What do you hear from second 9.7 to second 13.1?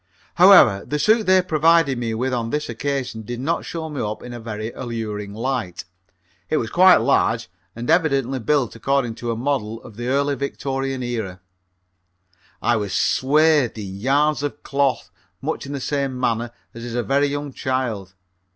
of the early Victorian Era. I was